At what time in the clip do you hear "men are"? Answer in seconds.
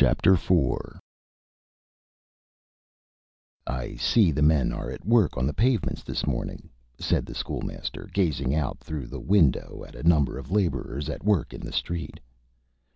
4.42-4.92